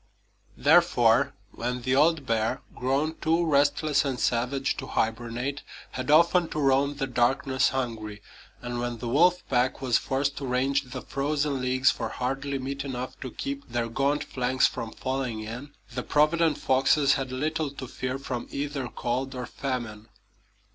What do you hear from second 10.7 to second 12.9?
the frozen leagues for hardly meat